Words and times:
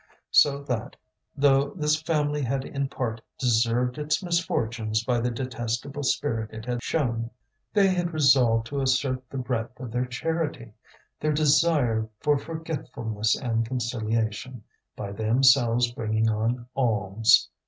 So 0.31 0.63
that, 0.63 0.95
though 1.37 1.75
this 1.75 2.01
family 2.01 2.41
had 2.41 2.65
in 2.65 2.89
part 2.89 3.21
deserved 3.37 3.99
its 3.99 4.23
misfortunes 4.23 5.03
by 5.03 5.19
the 5.19 5.29
detestable 5.29 6.01
spirit 6.01 6.49
it 6.51 6.65
had 6.65 6.81
shown, 6.81 7.29
they 7.71 7.89
had 7.89 8.11
resolved 8.11 8.65
to 8.65 8.81
assert 8.81 9.29
the 9.29 9.37
breadth 9.37 9.79
of 9.79 9.91
their 9.91 10.05
charity, 10.07 10.73
their 11.19 11.33
desire 11.33 12.07
for 12.19 12.39
forgetfulness 12.39 13.39
and 13.39 13.63
conciliation, 13.63 14.63
by 14.95 15.11
themselves 15.11 15.91
bringing 15.91 16.27
on 16.31 16.65
alms. 16.75 17.49